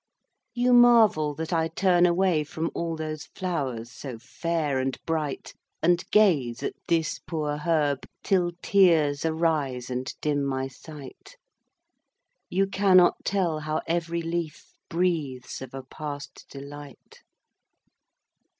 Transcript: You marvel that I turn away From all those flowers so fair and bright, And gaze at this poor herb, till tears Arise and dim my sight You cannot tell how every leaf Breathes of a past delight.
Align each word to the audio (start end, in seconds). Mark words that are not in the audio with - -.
You 0.55 0.73
marvel 0.73 1.35
that 1.35 1.53
I 1.53 1.67
turn 1.67 2.07
away 2.07 2.43
From 2.43 2.71
all 2.73 2.95
those 2.95 3.25
flowers 3.35 3.91
so 3.91 4.17
fair 4.17 4.79
and 4.79 4.97
bright, 5.05 5.53
And 5.83 6.03
gaze 6.09 6.63
at 6.63 6.73
this 6.87 7.19
poor 7.19 7.57
herb, 7.57 8.07
till 8.23 8.49
tears 8.63 9.25
Arise 9.25 9.91
and 9.91 10.11
dim 10.19 10.43
my 10.43 10.69
sight 10.69 11.37
You 12.49 12.65
cannot 12.65 13.23
tell 13.23 13.59
how 13.59 13.81
every 13.85 14.23
leaf 14.23 14.73
Breathes 14.89 15.61
of 15.61 15.71
a 15.75 15.83
past 15.83 16.47
delight. 16.49 17.21